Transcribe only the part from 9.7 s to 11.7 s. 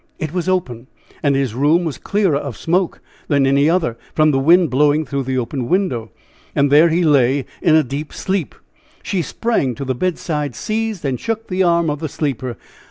to the bedside, seized and shook the